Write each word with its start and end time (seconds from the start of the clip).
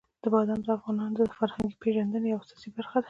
بادام 0.33 0.61
د 0.63 0.69
افغانانو 0.77 1.15
د 1.29 1.31
فرهنګي 1.39 1.75
پیژندنې 1.83 2.27
یوه 2.31 2.43
اساسي 2.43 2.69
برخه 2.77 2.93
ده. 2.99 2.99